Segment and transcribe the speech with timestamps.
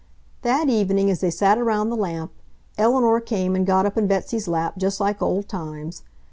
[0.41, 2.31] That evening, as they sat around the lamp,
[2.75, 6.01] Eleanor came and got up in Betsy's lap just like old times.